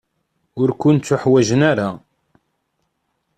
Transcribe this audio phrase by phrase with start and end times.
[0.61, 1.89] Ur kent-ḥwajen ara.